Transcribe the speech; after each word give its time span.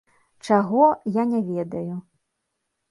Чаго, 0.47 0.87
я 1.21 1.27
не 1.35 1.41
ведаю. 1.51 1.95